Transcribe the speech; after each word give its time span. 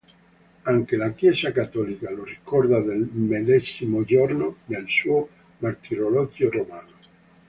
Anche 0.63 0.95
la 0.95 1.11
Chiesa 1.13 1.51
cattolica 1.51 2.09
lo 2.09 2.23
ricorda 2.23 2.81
nel 2.81 3.07
medesimo 3.13 4.03
giorno 4.03 4.55
nel 4.65 4.87
suo 4.89 5.27
"Martirologio 5.59 6.49
Romano". 6.49 6.89